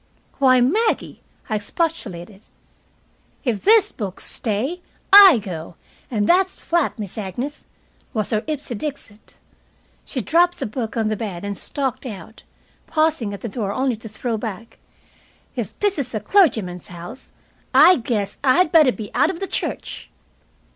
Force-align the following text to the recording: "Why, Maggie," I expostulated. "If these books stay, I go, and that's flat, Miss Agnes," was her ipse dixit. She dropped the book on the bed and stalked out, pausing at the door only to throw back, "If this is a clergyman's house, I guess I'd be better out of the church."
"Why, 0.39 0.61
Maggie," 0.61 1.21
I 1.47 1.53
expostulated. 1.53 2.47
"If 3.43 3.61
these 3.63 3.91
books 3.91 4.23
stay, 4.25 4.81
I 5.13 5.37
go, 5.37 5.75
and 6.09 6.25
that's 6.25 6.57
flat, 6.57 6.97
Miss 6.97 7.19
Agnes," 7.19 7.67
was 8.11 8.31
her 8.31 8.43
ipse 8.47 8.69
dixit. 8.69 9.37
She 10.03 10.19
dropped 10.19 10.57
the 10.57 10.65
book 10.65 10.97
on 10.97 11.09
the 11.09 11.15
bed 11.15 11.45
and 11.45 11.55
stalked 11.55 12.07
out, 12.07 12.41
pausing 12.87 13.31
at 13.31 13.41
the 13.41 13.47
door 13.47 13.71
only 13.71 13.95
to 13.97 14.09
throw 14.09 14.39
back, 14.39 14.79
"If 15.55 15.77
this 15.77 15.99
is 15.99 16.15
a 16.15 16.19
clergyman's 16.19 16.87
house, 16.87 17.31
I 17.71 17.97
guess 17.97 18.39
I'd 18.43 18.71
be 18.71 18.71
better 18.81 19.11
out 19.13 19.29
of 19.29 19.39
the 19.39 19.45
church." 19.45 20.09